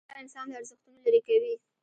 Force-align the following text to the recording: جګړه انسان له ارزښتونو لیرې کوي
جګړه 0.07 0.19
انسان 0.23 0.45
له 0.49 0.55
ارزښتونو 0.59 0.97
لیرې 1.03 1.21
کوي 1.27 1.53